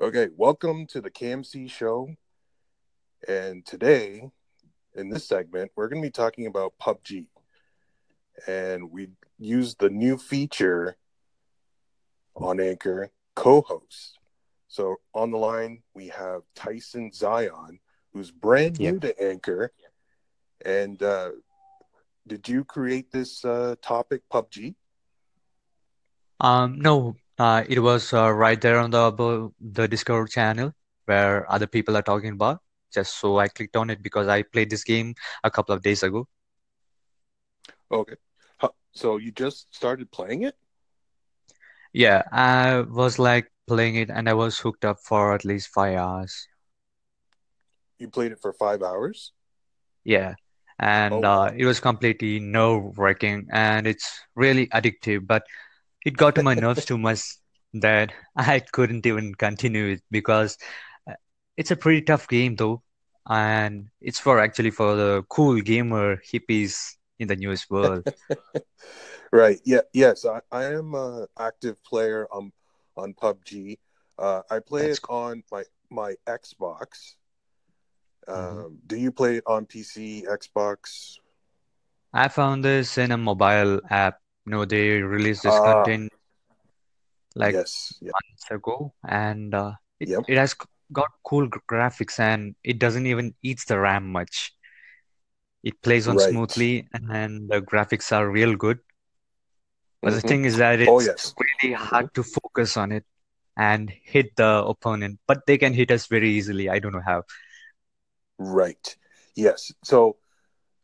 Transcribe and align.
Okay, 0.00 0.28
welcome 0.36 0.86
to 0.88 1.00
the 1.00 1.10
KMC 1.10 1.68
show. 1.68 2.08
And 3.26 3.66
today, 3.66 4.30
in 4.94 5.08
this 5.08 5.26
segment, 5.26 5.72
we're 5.74 5.88
going 5.88 6.00
to 6.00 6.06
be 6.06 6.12
talking 6.12 6.46
about 6.46 6.74
PUBG. 6.80 7.26
And 8.46 8.92
we 8.92 9.08
use 9.40 9.74
the 9.74 9.90
new 9.90 10.16
feature 10.16 10.96
on 12.36 12.60
Anchor 12.60 13.10
co 13.34 13.62
host. 13.62 14.20
So 14.68 14.96
on 15.14 15.32
the 15.32 15.38
line, 15.38 15.82
we 15.94 16.08
have 16.08 16.42
Tyson 16.54 17.10
Zion, 17.12 17.80
who's 18.12 18.30
brand 18.30 18.78
new 18.78 19.00
to 19.00 19.20
Anchor. 19.20 19.72
And 20.64 21.02
uh, 21.02 21.30
did 22.24 22.48
you 22.48 22.62
create 22.62 23.10
this 23.10 23.44
uh, 23.44 23.74
topic, 23.82 24.22
PUBG? 24.32 24.76
Um, 26.38 26.78
no, 26.78 27.16
uh, 27.38 27.64
it 27.68 27.80
was 27.80 28.12
uh, 28.12 28.30
right 28.32 28.60
there 28.60 28.78
on 28.78 28.90
the 28.90 29.50
the 29.60 29.88
Discord 29.88 30.30
channel 30.30 30.72
where 31.06 31.50
other 31.50 31.66
people 31.66 31.96
are 31.96 32.02
talking 32.02 32.32
about. 32.32 32.60
Just 32.92 33.18
so 33.20 33.38
I 33.38 33.48
clicked 33.48 33.76
on 33.76 33.90
it 33.90 34.02
because 34.02 34.28
I 34.28 34.42
played 34.42 34.70
this 34.70 34.84
game 34.84 35.14
a 35.44 35.50
couple 35.50 35.74
of 35.74 35.82
days 35.82 36.02
ago. 36.02 36.28
Okay. 37.90 38.16
So 38.92 39.16
you 39.16 39.30
just 39.32 39.72
started 39.74 40.10
playing 40.10 40.42
it? 40.42 40.56
Yeah, 41.92 42.22
I 42.32 42.80
was 42.80 43.18
like 43.18 43.52
playing 43.66 43.96
it 43.96 44.10
and 44.10 44.28
I 44.28 44.34
was 44.34 44.58
hooked 44.58 44.84
up 44.84 44.98
for 45.00 45.34
at 45.34 45.44
least 45.44 45.68
five 45.68 45.96
hours. 45.98 46.48
You 47.98 48.08
played 48.08 48.32
it 48.32 48.40
for 48.40 48.52
five 48.52 48.82
hours? 48.82 49.32
Yeah, 50.04 50.34
Oh, 51.10 51.18
and 51.18 51.24
wow. 51.24 51.24
uh, 51.24 51.50
it 51.56 51.64
was 51.66 51.80
completely 51.80 52.40
nerve-wracking 52.40 53.48
and 53.52 53.86
it's 53.86 54.20
really 54.34 54.66
addictive, 54.68 55.26
but 55.26 55.42
it 56.08 56.16
got 56.16 56.34
to 56.36 56.42
my 56.42 56.54
nerves 56.54 56.84
too 56.84 56.98
much 56.98 57.20
that 57.74 58.12
I 58.36 58.60
couldn't 58.60 59.06
even 59.06 59.34
continue 59.34 59.86
it 59.94 60.02
because 60.10 60.58
uh, 61.10 61.14
it's 61.56 61.70
a 61.70 61.76
pretty 61.76 62.02
tough 62.02 62.28
game 62.28 62.56
though, 62.56 62.82
and 63.28 63.88
it's 64.00 64.20
for 64.20 64.40
actually 64.40 64.70
for 64.72 64.96
the 64.96 65.24
cool 65.30 65.60
gamer 65.60 66.18
hippies 66.18 66.94
in 67.18 67.28
the 67.28 67.36
newest 67.36 67.70
world. 67.70 68.04
Right. 69.32 69.60
Yeah. 69.64 69.82
Yes. 69.92 70.24
I, 70.24 70.40
I 70.50 70.64
am 70.74 70.94
an 70.94 71.26
active 71.38 71.82
player 71.84 72.26
on 72.32 72.52
on 72.96 73.14
PUBG. 73.14 73.78
Uh, 74.18 74.42
I 74.50 74.58
play 74.60 74.88
That's 74.88 74.98
it 74.98 75.00
cool. 75.00 75.08
on 75.08 75.42
my 75.52 75.64
my 75.90 76.14
Xbox. 76.26 77.14
hmm 78.34 78.60
Um, 78.60 78.78
do 78.86 78.96
you 78.96 79.10
play 79.10 79.36
it 79.38 79.44
on 79.46 79.66
PC, 79.66 80.24
Xbox? 80.28 81.18
I 82.12 82.28
found 82.28 82.64
this 82.66 82.98
in 82.98 83.12
a 83.12 83.16
mobile 83.16 83.80
app. 83.88 84.20
You 84.48 84.52
know, 84.56 84.64
they 84.64 85.02
released 85.02 85.42
this 85.42 85.60
Ah, 85.60 85.90
content 85.90 86.10
like 87.34 87.58
yes. 87.58 87.94
Yeah. 88.00 88.12
months 88.12 88.50
ago, 88.50 88.92
and 89.06 89.54
uh, 89.54 89.72
it 90.00 90.08
Yep. 90.08 90.24
it 90.26 90.38
has 90.38 90.54
got 90.92 91.08
cool 91.24 91.48
graphics 91.48 92.18
and 92.18 92.54
it 92.64 92.78
doesn't 92.78 93.06
even 93.06 93.34
eat 93.42 93.60
the 93.68 93.78
RAM 93.78 94.10
much. 94.10 94.52
It 95.64 95.82
plays 95.82 96.08
on 96.08 96.18
Right. 96.18 96.38
smoothly 96.38 96.88
and 96.92 97.48
the 97.50 97.60
graphics 97.60 98.12
are 98.12 98.28
real 98.30 98.56
good. 98.56 98.80
But 100.02 100.10
the 100.12 100.22
hmm 100.22 100.36
thing 100.36 100.44
is 100.44 100.56
that 100.58 100.80
Oh, 100.86 101.00
it's 101.00 101.10
yes. 101.10 101.34
really 101.38 101.74
hmm 101.78 102.06
hard 102.06 102.14
to 102.14 102.22
focus 102.24 102.76
on 102.76 102.92
it 102.92 103.04
and 103.56 103.90
hit 103.90 104.36
the 104.36 104.64
opponent. 104.64 105.20
But 105.26 105.46
they 105.46 105.58
can 105.58 105.74
hit 105.74 105.90
us 105.92 106.06
very 106.06 106.30
easily. 106.30 106.68
I 106.70 106.78
don't 106.80 106.92
know 106.92 107.02
how. 107.04 107.24
Right. 108.38 108.96
Yes. 109.34 109.72
So, 109.84 110.16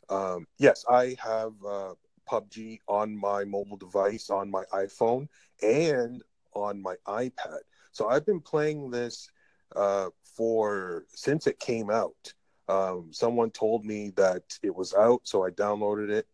um, 0.09 0.47
yes, 0.59 0.85
I 0.89 1.17
have 1.23 1.53
uh, 1.65 1.95
PUBG 2.29 2.79
on 2.89 3.17
my 3.17 3.45
mobile 3.45 3.77
device, 3.77 4.31
on 4.31 4.51
my 4.51 4.65
iPhone, 4.73 5.29
and 5.63 6.23
on 6.55 6.81
my 6.83 6.97
iPad. 7.07 7.59
So 7.93 8.09
I've 8.09 8.27
been 8.27 8.41
playing 8.41 8.91
this 8.91 9.31
uh, 9.75 10.11
for 10.25 11.05
since 11.09 11.47
it 11.47 11.59
came 11.59 11.91
out. 11.91 12.35
Um, 12.69 13.09
someone 13.13 13.51
told 13.51 13.85
me 13.85 14.11
that 14.17 14.59
it 14.63 14.75
was 14.75 14.95
out, 14.95 15.21
so 15.25 15.45
I 15.45 15.51
downloaded 15.51 16.11
it. 16.11 16.27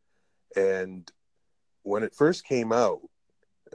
And 0.56 1.10
when 1.82 2.02
it 2.02 2.14
first 2.14 2.44
came 2.44 2.72
out, 2.72 3.00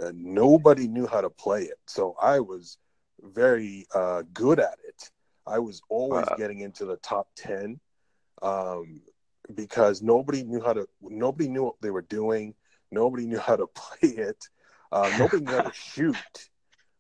uh, 0.02 0.12
nobody 0.14 0.88
knew 0.88 1.08
how 1.08 1.22
to 1.22 1.30
play 1.30 1.64
it. 1.64 1.80
So 1.88 2.16
I 2.22 2.40
was 2.40 2.78
very 3.22 3.86
uh, 3.94 4.24
good 4.34 4.60
at 4.60 4.78
it. 4.88 5.12
I 5.48 5.60
was 5.60 5.82
always 5.90 6.28
Wow. 6.28 6.38
getting 6.38 6.60
into 6.60 6.86
the 6.86 6.98
top 6.98 7.28
10 7.36 7.80
um, 8.42 9.02
because 9.54 10.02
nobody 10.02 10.44
knew 10.44 10.62
how 10.62 10.74
to, 10.74 10.88
nobody 11.02 11.48
knew 11.48 11.64
what 11.64 11.76
they 11.82 11.92
were 11.92 12.02
doing. 12.02 12.56
Nobody 12.92 13.26
knew 13.28 13.40
how 13.40 13.56
to 13.56 13.68
play 13.76 14.10
it. 14.10 14.48
Uh, 14.92 15.12
nobody 15.16 15.44
knew 15.44 15.54
how 15.54 15.62
to 15.62 15.74
shoot. 15.74 16.16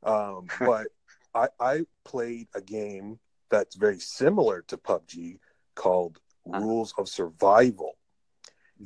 Um, 0.03 0.47
but 0.59 0.87
I, 1.33 1.47
I 1.59 1.85
played 2.03 2.47
a 2.53 2.61
game 2.61 3.19
that's 3.49 3.75
very 3.75 3.99
similar 3.99 4.61
to 4.67 4.77
PUBG 4.77 5.39
called 5.75 6.19
Uh, 6.53 6.59
Rules 6.59 6.93
of 6.97 7.07
Survival 7.09 7.97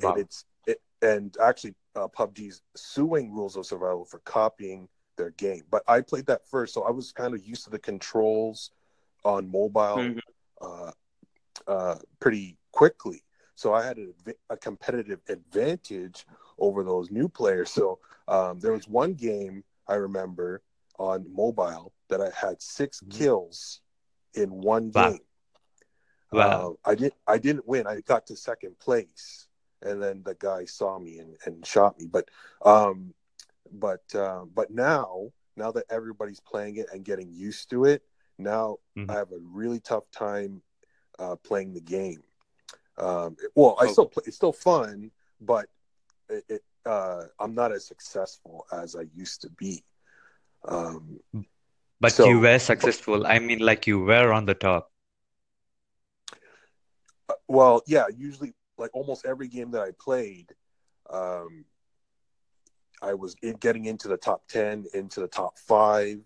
and 0.02 0.18
it's 0.18 0.44
it, 0.66 0.80
and 1.02 1.36
actually 1.42 1.74
uh, 1.96 2.08
PUBG's 2.08 2.62
suing 2.76 3.32
Rules 3.34 3.56
of 3.56 3.66
Survival 3.66 4.04
for 4.04 4.20
copying 4.20 4.88
their 5.16 5.30
game. 5.32 5.62
But 5.70 5.82
I 5.88 6.00
played 6.00 6.26
that 6.26 6.46
first, 6.48 6.72
so 6.74 6.82
I 6.84 6.90
was 6.90 7.12
kind 7.12 7.34
of 7.34 7.44
used 7.44 7.64
to 7.64 7.70
the 7.70 7.78
controls 7.78 8.70
on 9.24 9.50
mobile 9.50 9.98
Mhm. 9.98 10.20
uh, 10.62 10.92
uh, 11.66 11.98
pretty 12.20 12.56
quickly. 12.72 13.22
So 13.60 13.74
I 13.74 13.84
had 13.84 13.98
a, 13.98 14.32
a 14.54 14.56
competitive 14.56 15.20
advantage 15.28 16.26
over 16.58 16.82
those 16.82 17.10
new 17.10 17.28
players. 17.28 17.70
So 17.70 17.98
um, 18.28 18.60
there 18.60 18.72
was 18.72 18.88
one 18.88 19.14
game 19.14 19.64
I 19.86 19.96
remember 19.96 20.62
on 20.98 21.26
mobile 21.34 21.92
that 22.08 22.20
I 22.22 22.30
had 22.30 22.62
six 22.62 23.02
Mhm. 23.04 23.10
kills 23.10 23.82
in 24.34 24.62
one 24.62 24.90
Wow. 24.94 25.12
game. 25.12 25.20
Wow. 26.32 26.68
Uh, 26.86 26.90
I 26.90 26.94
did. 26.94 27.12
I 27.26 27.38
didn't 27.38 27.66
win. 27.66 27.86
I 27.86 28.00
got 28.00 28.26
to 28.28 28.36
second 28.36 28.78
place, 28.78 29.48
and 29.82 30.02
then 30.02 30.22
the 30.24 30.34
guy 30.34 30.64
saw 30.64 30.98
me 30.98 31.18
and, 31.18 31.36
and 31.44 31.66
shot 31.66 31.98
me. 31.98 32.06
But, 32.06 32.28
um, 32.64 33.14
but, 33.72 34.14
uh, 34.14 34.44
but 34.54 34.70
now, 34.70 35.32
now 35.56 35.70
that 35.72 35.84
everybody's 35.90 36.40
playing 36.40 36.76
it 36.76 36.86
and 36.92 37.04
getting 37.04 37.30
used 37.32 37.70
to 37.70 37.84
it, 37.84 38.02
now 38.38 38.78
I 39.08 39.14
Mhm. 39.14 39.14
have 39.14 39.32
a 39.32 39.38
really 39.42 39.80
tough 39.80 40.10
time 40.12 40.62
uh, 41.18 41.36
playing 41.36 41.74
the 41.74 41.80
game. 41.80 42.22
Um, 43.00 43.36
it- 43.42 43.50
well, 43.54 43.76
I 43.80 43.86
Oh, 43.86 43.92
still 43.92 44.06
play. 44.06 44.24
It's 44.26 44.36
still 44.36 44.52
fun, 44.52 45.10
but 45.40 45.66
it, 46.28 46.44
it 46.48 46.62
uh, 46.86 47.24
I'm 47.38 47.54
not 47.54 47.72
as 47.72 47.86
successful 47.86 48.66
as 48.72 48.94
I 48.96 49.04
used 49.14 49.42
to 49.42 49.50
be. 49.50 49.82
Um, 50.64 51.20
but 52.00 52.12
you 52.18 52.24
so, 52.24 52.36
were 52.36 52.42
but, 52.42 52.58
successful. 52.60 53.26
I 53.26 53.38
mean, 53.38 53.58
like 53.60 53.86
you 53.86 54.00
were 54.00 54.32
on 54.32 54.46
the 54.46 54.54
top. 54.54 54.90
uh, 57.28 57.34
well, 57.48 57.82
yeah. 57.86 58.06
Usually, 58.16 58.54
like 58.78 58.90
almost 58.94 59.24
every 59.26 59.48
game 59.48 59.70
that 59.72 59.82
I 59.82 59.90
played. 59.98 60.54
Um, 61.08 61.64
I 63.02 63.14
was 63.14 63.34
in, 63.42 63.56
getting 63.56 63.86
into 63.86 64.08
the 64.08 64.16
top 64.16 64.46
ten, 64.48 64.84
into 64.94 65.20
the 65.20 65.28
top 65.28 65.58
five, 65.58 66.20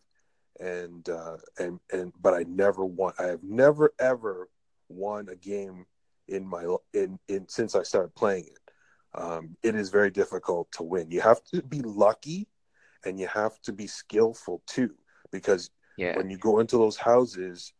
and 0.61 1.09
uh, 1.09 1.37
and 1.59 1.79
and 1.93 2.13
but 2.21 2.35
I 2.35 2.45
never 2.49 2.85
won. 2.85 3.13
I 3.19 3.25
have 3.25 3.43
never 3.45 3.93
ever 3.99 4.49
won 4.89 5.29
a 5.29 5.37
game 5.37 5.87
in 6.29 6.47
my 6.47 6.65
in 6.93 7.19
in 7.29 7.49
since 7.49 7.75
I 7.75 7.83
started 7.83 8.15
playing 8.15 8.47
it. 8.47 8.59
Um, 9.15 9.57
it 9.63 9.75
is 9.75 9.91
very 9.91 10.11
difficult 10.11 10.73
to 10.73 10.83
win. 10.83 11.11
You 11.11 11.21
have 11.21 11.43
to 11.45 11.63
be 11.63 11.81
lucky, 11.83 12.49
and 13.05 13.19
you 13.21 13.29
have 13.29 13.61
to 13.63 13.73
be 13.73 13.87
skillful 13.87 14.63
too, 14.67 14.95
because 15.31 15.71
Yeah. 15.97 16.17
when 16.17 16.31
you 16.31 16.39
go 16.39 16.59
into 16.59 16.77
those 16.77 16.97
houses, 16.97 17.73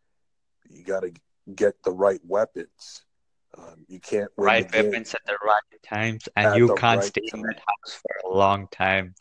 you 0.69 0.85
got 0.85 1.01
to 1.01 1.13
get 1.55 1.83
the 1.83 1.91
right 1.91 2.21
weapons. 2.25 3.05
Um, 3.57 3.85
you 3.89 4.01
can't 4.01 4.31
Right 4.37 4.71
weapons 4.73 5.15
at 5.15 5.25
the 5.27 5.39
right 5.45 5.83
times, 5.83 6.29
and 6.37 6.57
you 6.57 6.69
can't 6.69 6.83
right 7.01 7.09
stay 7.09 7.23
in 7.33 7.43
that 7.43 7.59
house 7.59 7.95
for 7.95 8.31
a 8.31 8.35
long 8.35 8.69
time. 8.69 9.15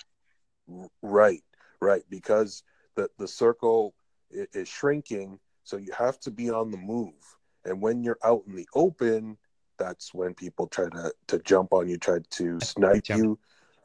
Right, 1.02 1.44
right, 1.82 2.04
because 2.10 2.64
the 2.96 3.10
the 3.18 3.28
circle 3.28 3.96
is 4.30 4.68
shrinking, 4.68 5.40
so 5.64 5.78
you 5.78 5.92
have 5.94 6.20
to 6.22 6.32
be 6.32 6.50
on 6.50 6.72
the 6.72 6.78
move. 6.78 7.38
And 7.66 7.82
when 7.82 8.04
you're 8.04 8.20
out 8.24 8.44
in 8.48 8.56
the 8.56 8.68
open, 8.76 9.38
that's 9.78 10.14
when 10.14 10.34
people 10.34 10.68
try 10.68 10.90
to 10.90 11.14
to 11.28 11.40
jump 11.40 11.74
on 11.74 11.88
you, 11.90 11.98
try 11.98 12.20
to 12.32 12.60
snipe 12.60 13.06
Jump. 13.06 13.14
you. 13.14 13.40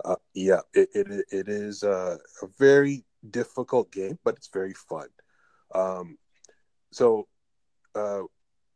Uh, 0.05 0.17
yeah, 0.35 0.61
it, 0.75 0.89
it 0.95 1.27
it 1.33 1.49
is 1.49 1.83
a, 1.83 2.19
a 2.43 2.47
very 2.59 3.05
difficult 3.31 3.91
game, 3.93 4.19
but 4.25 4.37
it's 4.37 4.49
very 4.53 4.75
fun. 4.75 5.09
Um, 5.75 6.19
so 6.93 7.29
uh, 7.95 8.23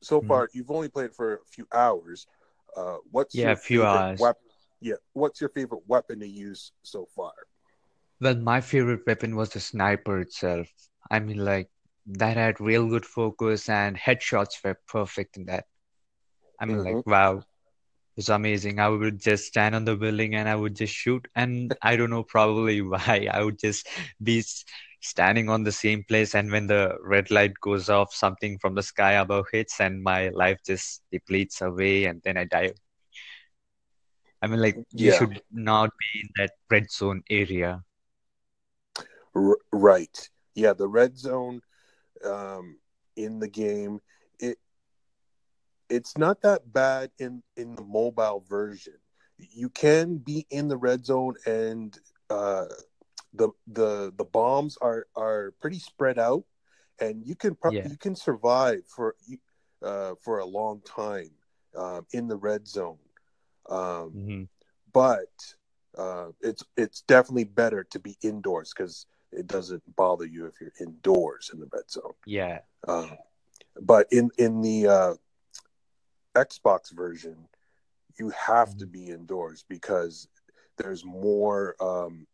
so 0.03 0.21
Mhm. 0.21 0.23
far, 0.23 0.49
you've 0.53 0.71
only 0.71 0.89
played 0.89 1.15
for 1.15 1.35
a 1.35 1.47
few 1.47 1.67
hours. 1.73 2.27
Uh, 2.77 2.99
what's 3.11 3.43
Yeah, 3.43 3.45
your 3.45 3.55
a 3.55 3.57
few 3.57 3.85
hours. 3.85 4.21
weapon? 4.21 4.43
Yeah, 4.81 4.97
what's 5.15 5.41
your 5.41 5.51
favorite 5.51 5.83
weapon 5.87 6.21
to 6.21 6.29
use 6.29 6.73
so 6.83 7.07
far? 7.17 7.33
Well, 8.21 8.37
my 8.37 8.61
favorite 8.63 9.07
weapon 9.07 9.37
was 9.37 9.51
the 9.51 9.61
sniper 9.61 10.21
itself. 10.21 10.69
I 11.11 11.21
mean, 11.21 11.45
like 11.45 11.72
that 12.07 12.37
had 12.37 12.61
real 12.61 12.89
good 12.89 13.07
focus 13.07 13.69
and 13.69 13.97
headshots 13.97 14.63
were 14.65 14.79
perfect 14.89 15.37
in 15.37 15.47
that. 15.47 15.67
I 16.61 16.67
mean, 16.67 16.83
like 16.83 16.99
hmm 16.99 17.07
wow, 17.07 17.45
it's 18.17 18.29
amazing. 18.29 18.79
I 18.81 18.89
would 18.89 19.21
just 19.21 19.47
stand 19.47 19.75
on 19.75 19.85
the 19.85 19.97
building 19.97 20.35
and 20.35 20.49
I 20.49 20.55
would 20.57 20.77
just 20.77 20.95
shoot, 20.95 21.29
and 21.35 21.75
I 21.83 21.97
don't 21.97 22.11
know 22.11 22.23
probably 22.25 22.81
why. 22.83 23.29
I 23.33 23.43
would 23.43 23.59
just 23.59 23.89
be 24.23 24.43
standing 25.01 25.49
on 25.51 25.65
the 25.65 25.73
same 25.73 26.05
place, 26.05 26.35
and 26.35 26.51
when 26.51 26.67
the 26.69 26.97
red 27.03 27.31
light 27.31 27.55
goes 27.61 27.89
off, 27.91 28.15
something 28.15 28.59
from 28.59 28.75
the 28.75 28.83
sky 28.83 29.13
above 29.13 29.47
hits, 29.53 29.81
and 29.81 30.03
my 30.03 30.29
life 30.31 30.59
just 30.67 31.03
depletes 31.13 31.61
away, 31.63 32.05
and 32.07 32.21
then 32.25 32.37
I 32.39 32.45
die. 32.45 32.73
I 34.43 34.47
mean, 34.47 34.61
like 34.61 34.81
you 34.93 35.11
should 35.11 35.41
not 35.51 35.91
be 35.99 36.21
in 36.21 36.29
that 36.37 36.53
red 36.71 36.91
zone 36.91 37.23
area. 37.31 37.85
r- 39.35 39.59
right. 39.73 40.31
Yeah, 40.55 40.73
the 40.73 40.89
red 40.89 41.17
zone 41.19 41.63
um, 42.25 42.79
in 43.17 43.39
the 43.41 43.49
game, 43.49 44.01
it 44.39 44.59
it's 45.89 46.17
not 46.17 46.43
that 46.43 46.73
bad 46.73 47.11
in 47.19 47.43
in 47.57 47.75
the 47.77 47.83
mobile 47.83 48.45
version. 48.49 48.95
You 49.39 49.69
can 49.69 50.19
be 50.19 50.47
in 50.51 50.69
the 50.69 50.77
red 50.77 51.05
zone, 51.05 51.35
and 51.47 51.99
uh, 52.31 52.67
the 53.33 53.51
the 53.67 54.13
the 54.17 54.25
bombs 54.25 54.77
are 54.81 55.07
are 55.17 55.53
pretty 55.61 55.79
spread 55.79 56.19
out, 56.19 56.45
and 57.01 57.25
you 57.27 57.35
can 57.37 57.55
pro- 57.57 57.73
Yeah. 57.73 57.83
you 57.83 57.97
can 57.97 58.15
survive 58.17 58.83
for 58.87 59.17
uh, 59.83 60.15
for 60.21 60.39
a 60.39 60.47
long 60.47 60.81
time 60.83 61.33
um, 61.77 62.07
in 62.13 62.29
the 62.29 62.37
red 62.37 62.69
zone. 62.69 62.99
Um, 63.69 64.19
hmm 64.19 64.45
but 64.93 65.55
uh, 65.97 66.29
it's 66.41 66.65
it's 66.77 67.03
definitely 67.03 67.45
better 67.45 67.85
to 67.85 67.99
be 67.99 68.17
indoors 68.23 68.73
because 68.77 69.07
it 69.33 69.47
doesn't 69.47 69.83
bother 69.97 70.27
you 70.27 70.47
if 70.47 70.61
you're 70.61 70.73
indoors 70.81 71.51
in 71.53 71.61
the 71.61 71.69
red 71.73 71.91
zone. 71.91 72.13
Yeah. 72.27 72.61
Um, 72.87 73.17
but 73.81 74.07
in 74.13 74.31
in 74.39 74.61
the 74.61 74.87
uh, 74.89 75.15
Xbox 76.35 76.93
version, 76.93 77.37
you 78.19 78.31
have 78.31 78.77
to 78.79 78.87
be 78.87 79.07
indoors 79.09 79.65
because 79.69 80.29
there's 80.79 81.05
more 81.05 81.75
um, 81.81 82.27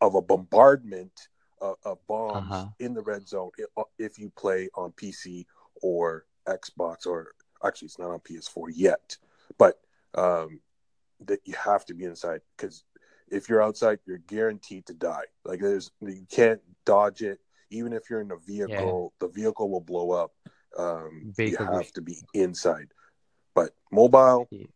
of 0.00 0.14
a 0.14 0.22
bombardment 0.22 1.28
of, 1.60 1.76
of 1.84 1.98
bombs 2.06 2.36
Uh-huh. 2.50 2.66
in 2.78 2.94
the 2.94 3.02
red 3.02 3.26
zone 3.28 3.50
if 3.98 4.18
you 4.18 4.30
play 4.36 4.68
on 4.74 4.92
PC 4.92 5.46
or 5.82 6.24
Xbox 6.46 7.06
or 7.06 7.28
actually 7.64 7.86
it's 7.86 7.98
not 7.98 8.10
on 8.10 8.20
PS4 8.20 8.68
yet, 8.74 9.16
but 9.58 9.80
um, 10.14 10.60
that 11.20 11.40
you 11.44 11.54
have 11.54 11.84
to 11.86 11.94
be 11.94 12.04
inside 12.04 12.40
because 12.56 12.84
if 13.34 13.48
you're 13.48 13.62
outside, 13.62 13.98
you're 14.06 14.18
guaranteed 14.18 14.86
to 14.86 14.94
die. 14.94 15.26
Like 15.44 15.60
there's 15.60 15.90
you 16.00 16.26
can't 16.30 16.60
dodge 16.84 17.22
it. 17.22 17.38
Even 17.70 17.92
if 17.92 18.08
you're 18.08 18.20
in 18.20 18.30
a 18.30 18.36
vehicle, 18.38 19.12
the 19.18 19.28
vehicle 19.28 19.68
will 19.70 19.80
blow 19.80 20.12
up. 20.12 20.32
Um, 20.78 21.10
you 21.24 21.32
Vehicle 21.36 21.66
will- 21.66 21.78
have 21.82 21.92
to 21.92 22.02
be 22.02 22.16
inside. 22.34 22.88
But 23.54 23.70
mobile, 23.92 24.46
Yeah. 24.50 24.66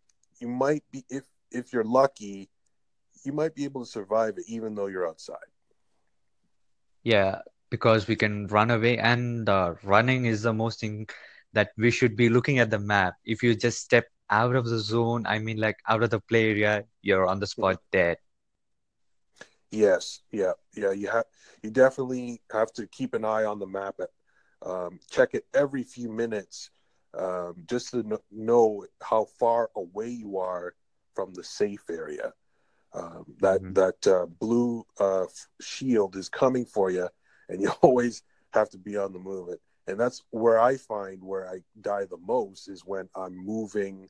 you 0.40 0.48
might 0.48 0.84
be 0.90 1.04
if 1.08 1.24
if 1.50 1.72
you're 1.72 1.84
lucky, 2.02 2.50
you 3.24 3.32
might 3.32 3.54
be 3.54 3.64
able 3.64 3.84
to 3.84 3.90
survive 3.90 4.34
it 4.38 4.44
even 4.48 4.74
though 4.74 4.86
you're 4.86 5.08
outside. 5.08 5.50
Yeah, 7.02 7.40
because 7.70 8.06
we 8.06 8.16
can 8.16 8.46
run 8.48 8.70
away, 8.70 8.98
and 8.98 9.48
uh, 9.48 9.74
running 9.82 10.26
is 10.26 10.42
the 10.42 10.52
most 10.52 10.80
thing 10.80 11.08
that 11.52 11.70
we 11.76 11.90
should 11.90 12.16
be 12.16 12.28
looking 12.28 12.58
at 12.58 12.70
the 12.70 12.78
map. 12.78 13.14
If 13.24 13.42
you 13.42 13.54
just 13.54 13.80
step 13.80 14.06
out 14.30 14.54
of 14.54 14.66
the 14.66 14.78
zone, 14.78 15.24
I 15.26 15.38
mean, 15.38 15.56
like 15.58 15.76
out 15.88 16.02
of 16.02 16.10
the 16.10 16.20
play 16.20 16.50
area, 16.50 16.84
you're 17.02 17.26
on 17.26 17.40
the 17.40 17.46
spot 17.46 17.80
dead. 17.92 18.18
Yes, 19.70 20.20
yeah, 20.30 20.52
yeah. 20.74 20.92
You 20.92 21.08
have 21.08 21.24
you 21.62 21.70
definitely 21.70 22.40
have 22.52 22.72
to 22.74 22.86
keep 22.86 23.14
an 23.14 23.24
eye 23.24 23.44
on 23.44 23.58
the 23.58 23.66
map. 23.66 23.96
Um, 24.64 24.98
check 25.10 25.34
it 25.34 25.44
every 25.54 25.82
few 25.84 26.10
minutes, 26.10 26.70
um, 27.16 27.64
just 27.68 27.90
to 27.90 28.02
kn- 28.02 28.18
know 28.30 28.86
how 29.02 29.26
far 29.38 29.70
away 29.76 30.08
you 30.08 30.38
are 30.38 30.74
from 31.14 31.34
the 31.34 31.44
safe 31.44 31.84
area. 31.90 32.32
Um, 32.94 33.36
that 33.40 33.62
Mhm. 33.62 33.74
that 33.76 34.06
uh, 34.06 34.26
blue 34.26 34.86
uh, 35.00 35.26
shield 35.60 36.16
is 36.16 36.28
coming 36.30 36.64
for 36.66 36.90
you, 36.90 37.08
and 37.48 37.60
you 37.62 37.70
always 37.82 38.22
have 38.54 38.70
to 38.70 38.78
be 38.78 38.96
on 38.96 39.12
the 39.12 39.18
move. 39.20 39.50
It 39.50 39.60
and 39.86 39.98
that's 40.00 40.22
where 40.30 40.60
I 40.60 40.76
find 40.78 41.22
where 41.24 41.48
I 41.50 41.60
die 41.80 42.06
the 42.06 42.18
most 42.18 42.68
is 42.68 42.84
when 42.86 43.08
I'm 43.16 43.36
moving 43.36 44.08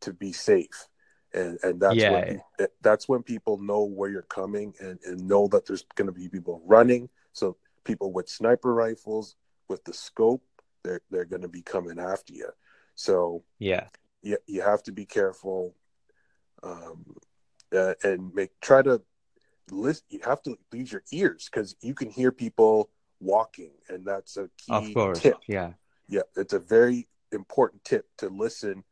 to 0.00 0.12
be 0.12 0.32
safe, 0.32 0.88
and 1.36 1.58
and 1.62 1.80
that's 1.80 1.96
Yeah. 1.96 2.10
when 2.12 2.42
that's 2.82 3.08
when 3.08 3.22
people 3.22 3.58
know 3.58 3.84
where 3.84 4.10
you're 4.10 4.22
coming 4.22 4.74
and 4.80 4.98
and 5.04 5.28
know 5.28 5.46
that 5.48 5.66
there's 5.66 5.84
going 5.94 6.06
to 6.06 6.12
be 6.12 6.28
people 6.28 6.62
running. 6.66 7.08
So 7.32 7.56
people 7.84 8.12
with 8.12 8.28
sniper 8.28 8.74
rifles 8.74 9.36
with 9.68 9.84
the 9.84 9.92
scope, 9.92 10.42
they're 10.82 11.02
they're 11.10 11.24
going 11.24 11.42
to 11.42 11.48
be 11.48 11.62
coming 11.62 11.98
after 11.98 12.32
you. 12.32 12.48
So 12.94 13.44
Yeah, 13.58 13.88
you 14.22 14.38
you 14.46 14.62
have 14.62 14.82
to 14.84 14.92
be 14.92 15.04
careful, 15.04 15.74
um, 16.62 17.16
uh, 17.72 17.94
and 18.02 18.34
make 18.34 18.58
try 18.60 18.82
to 18.82 19.02
list. 19.70 20.04
You 20.08 20.20
have 20.24 20.42
to 20.42 20.56
use 20.72 20.90
your 20.92 21.04
ears 21.12 21.48
because 21.50 21.76
you 21.82 21.94
can 21.94 22.10
hear 22.10 22.32
people 22.32 22.90
walking, 23.20 23.72
and 23.88 24.04
that's 24.04 24.36
a 24.36 24.48
key 24.58 24.72
of 24.72 24.94
course. 24.94 25.20
tip. 25.20 25.36
Yeah, 25.48 25.72
Yeah, 26.08 26.22
it's 26.36 26.52
a 26.54 26.58
very 26.58 27.08
important 27.32 27.84
tip 27.84 28.06
to 28.18 28.28
listen 28.28 28.84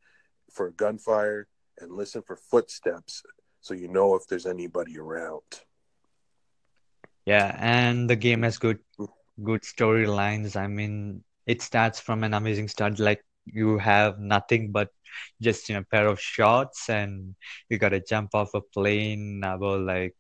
for 0.51 0.71
gunfire 0.71 1.49
and 1.81 1.93
listen 1.93 2.23
for 2.23 2.37
footsteps 2.37 3.23
so 3.61 3.75
you 3.75 3.89
know 3.89 4.15
if 4.15 4.27
there's 4.27 4.47
anybody 4.47 4.99
around. 4.99 5.63
yeah, 7.27 7.57
and 7.59 8.09
the 8.09 8.17
game 8.17 8.43
has 8.43 8.59
good 8.59 8.79
good 9.43 9.63
storylines. 9.63 10.57
I 10.57 10.67
mean, 10.67 11.23
it 11.47 11.63
starts 11.63 12.01
from 12.01 12.25
an 12.25 12.35
amazing 12.35 12.69
start, 12.69 12.99
like 12.99 13.23
you 13.47 13.79
have 13.79 14.19
nothing 14.19 14.73
but 14.73 14.89
just 15.43 15.69
you 15.69 15.75
know, 15.75 15.81
a 15.81 15.85
pair 15.85 16.07
of 16.09 16.21
shots, 16.21 16.89
and 16.91 17.35
you 17.69 17.79
gotta 17.79 18.01
jump 18.01 18.35
off 18.35 18.55
a 18.55 18.61
plane 18.61 19.43
about 19.45 19.81
like 19.81 20.15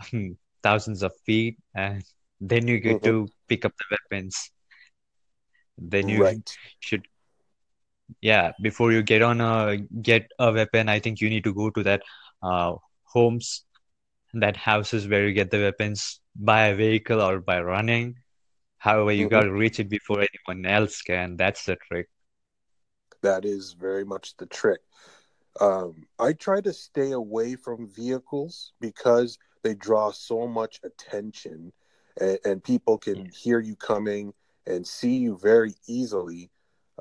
thousands 0.62 1.02
of 1.02 1.12
feet, 1.26 1.58
and 1.74 2.02
then 2.40 2.68
you 2.68 2.80
get 2.80 3.02
Mhm. 3.02 3.04
to 3.04 3.28
pick 3.48 3.64
up 3.64 3.72
the 3.78 3.96
weapons. 4.10 4.50
Then 5.78 6.08
you 6.08 6.22
Right. 6.22 6.58
should, 6.80 7.06
yeah, 8.20 8.52
before 8.62 8.92
you 8.92 9.02
get 9.02 9.22
on 9.22 9.40
a 9.40 9.78
get 10.02 10.30
a 10.38 10.52
weapon, 10.52 10.88
I 10.88 10.98
think 11.00 11.20
you 11.20 11.30
need 11.30 11.44
to 11.44 11.54
go 11.54 11.70
to 11.70 11.82
that 11.84 12.02
uh 12.42 12.74
homes, 13.04 13.64
that 14.34 14.56
houses 14.56 15.08
where 15.08 15.26
you 15.26 15.34
get 15.34 15.50
the 15.50 15.58
weapons 15.60 16.20
by 16.36 16.66
a 16.68 16.76
vehicle 16.76 17.20
or 17.22 17.40
by 17.40 17.60
running. 17.60 18.16
However, 18.78 19.12
you 19.12 19.28
Mhm. 19.28 19.28
gotta 19.28 19.52
reach 19.52 19.80
it 19.80 19.88
before 19.90 20.20
anyone 20.22 20.66
else 20.66 21.02
can. 21.02 21.36
That's 21.36 21.64
the 21.66 21.76
trick. 21.76 22.08
That 23.22 23.44
is 23.44 23.72
very 23.72 24.04
much 24.04 24.36
the 24.36 24.46
trick. 24.46 24.80
Um, 25.60 26.06
I 26.18 26.32
try 26.32 26.60
to 26.62 26.72
stay 26.72 27.12
away 27.12 27.56
from 27.56 27.88
vehicles 27.88 28.72
because 28.80 29.38
they 29.62 29.74
draw 29.74 30.12
so 30.12 30.46
much 30.46 30.80
attention, 30.84 31.72
and, 32.20 32.38
and 32.44 32.64
people 32.64 32.98
can 32.98 33.22
Yeah. 33.22 33.30
hear 33.32 33.60
you 33.60 33.76
coming 33.76 34.34
and 34.66 34.86
see 34.86 35.16
you 35.16 35.36
very 35.38 35.74
easily. 35.86 36.50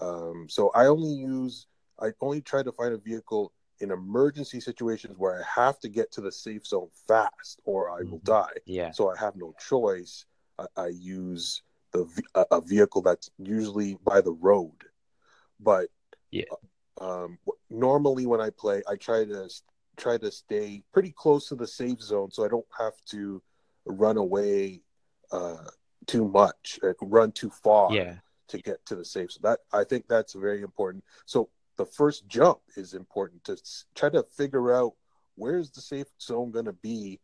Um, 0.02 0.48
so 0.50 0.72
I 0.76 0.88
only 0.88 1.14
use, 1.14 1.68
I 2.00 2.12
only 2.22 2.42
try 2.42 2.64
to 2.64 2.72
find 2.72 2.94
a 2.94 2.98
vehicle 2.98 3.52
in 3.80 3.92
emergency 3.92 4.60
situations 4.60 5.18
where 5.18 5.40
I 5.40 5.62
have 5.62 5.80
to 5.80 5.90
get 5.90 6.12
to 6.14 6.22
the 6.22 6.32
safe 6.32 6.66
zone 6.66 6.90
fast, 7.08 7.62
or 7.66 7.90
I 7.90 8.02
will 8.04 8.20
Mhm. 8.20 8.24
die. 8.26 8.54
Yeah, 8.66 8.92
So 8.92 9.10
I 9.10 9.18
have 9.18 9.36
no 9.36 9.54
choice. 9.60 10.26
I, 10.58 10.66
I 10.76 10.88
use 10.88 11.62
the 11.92 12.08
a, 12.36 12.62
vehicle 12.62 13.02
that's 13.02 13.30
usually 13.38 13.96
by 14.04 14.22
the 14.22 14.34
road, 14.34 14.84
but 15.60 15.90
yeah, 16.32 16.46
um, 17.02 17.40
normally 17.70 18.26
when 18.28 18.42
I 18.42 18.50
play, 18.52 18.84
I 18.88 18.96
try 18.96 19.26
to 19.26 19.50
try 19.98 20.18
to 20.18 20.32
stay 20.32 20.84
pretty 20.94 21.12
close 21.12 21.48
to 21.50 21.56
the 21.56 21.66
safe 21.68 22.02
zone, 22.02 22.32
so 22.32 22.46
I 22.46 22.48
don't 22.48 22.68
have 22.78 22.94
to 23.08 23.42
run 23.86 24.18
away 24.18 24.82
uh, 25.32 25.66
too 26.06 26.28
much, 26.28 26.80
uh, 26.84 26.94
run 27.02 27.32
too 27.32 27.50
far 27.50 27.92
yeah, 27.94 28.16
to 28.50 28.58
get 28.58 28.86
to 28.88 28.96
the 28.96 29.06
safe. 29.06 29.32
So 29.32 29.40
that 29.44 29.60
I 29.72 29.84
think 29.84 30.08
that's 30.08 30.34
very 30.34 30.62
important. 30.62 31.04
So 31.26 31.50
the 31.78 31.86
first 31.86 32.28
jump 32.28 32.60
is 32.76 32.94
important 32.94 33.44
to 33.46 33.58
try 33.96 34.10
to 34.10 34.24
figure 34.24 34.74
out 34.74 34.94
where's 35.36 35.72
the 35.72 35.82
safe 35.82 36.08
zone 36.22 36.52
going 36.52 36.66
to 36.66 36.74
be, 36.74 37.20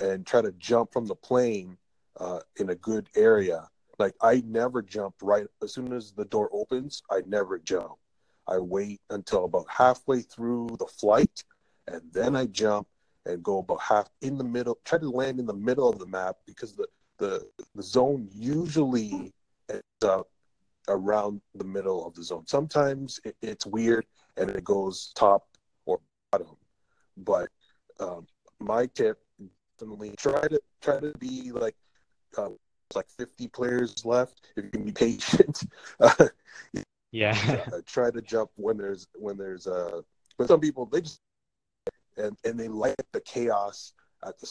and 0.00 0.26
try 0.26 0.40
to 0.40 0.52
jump 0.52 0.92
from 0.92 1.06
the 1.06 1.14
plane 1.14 1.76
uh, 2.18 2.40
in 2.56 2.70
a 2.70 2.74
good 2.74 3.08
area. 3.14 3.68
Like 3.98 4.14
I 4.22 4.42
never 4.46 4.82
jump 4.82 5.14
right 5.22 5.46
as 5.62 5.74
soon 5.74 5.92
as 5.92 6.12
the 6.12 6.24
door 6.24 6.48
opens. 6.52 7.02
I 7.10 7.22
never 7.26 7.58
jump. 7.58 7.92
I 8.48 8.58
wait 8.58 9.00
until 9.10 9.44
about 9.44 9.66
halfway 9.68 10.22
through 10.22 10.76
the 10.78 10.86
flight, 10.86 11.44
and 11.86 12.00
then 12.12 12.34
I 12.34 12.46
jump 12.46 12.88
and 13.26 13.42
go 13.42 13.58
about 13.58 13.80
half 13.80 14.08
in 14.20 14.36
the 14.36 14.44
middle. 14.44 14.78
Try 14.84 14.98
to 14.98 15.08
land 15.10 15.38
in 15.38 15.46
the 15.46 15.54
middle 15.54 15.88
of 15.88 15.98
the 15.98 16.06
map 16.06 16.36
because 16.46 16.72
the 16.72 16.86
the, 17.18 17.46
the 17.76 17.82
zone 17.82 18.28
usually 18.32 19.32
ends 19.70 20.02
up 20.02 20.28
around 20.88 21.40
the 21.54 21.64
middle 21.64 22.06
of 22.06 22.14
the 22.14 22.22
zone. 22.22 22.46
Sometimes 22.46 23.20
it, 23.24 23.36
it's 23.42 23.66
weird 23.66 24.06
and 24.36 24.50
it 24.50 24.64
goes 24.64 25.12
top 25.14 25.46
or 25.86 26.00
bottom, 26.30 26.56
but 27.16 27.48
um, 28.00 28.26
my 28.60 28.86
tip 28.86 29.18
definitely 29.78 30.14
try 30.16 30.46
to 30.48 30.60
try 30.80 31.00
to 31.00 31.12
be 31.18 31.52
like 31.52 31.76
uh, 32.36 32.50
like 32.94 33.08
50 33.18 33.48
players 33.48 34.04
left 34.04 34.40
if 34.56 34.64
you 34.64 34.70
can 34.70 34.84
be 34.84 34.92
patient. 34.92 35.62
Uh, 36.00 36.28
yeah, 37.12 37.66
uh, 37.72 37.80
try 37.84 38.10
to 38.10 38.22
jump 38.22 38.50
when 38.56 38.78
there's 38.78 39.06
when 39.16 39.36
there's 39.36 39.66
uh 39.66 40.00
but 40.38 40.48
some 40.48 40.60
people 40.60 40.86
they 40.86 41.02
just 41.02 41.20
and 42.16 42.36
and 42.44 42.58
they 42.58 42.68
like 42.68 42.94
the 43.12 43.20
chaos 43.20 43.92
at 44.26 44.38
the 44.40 44.50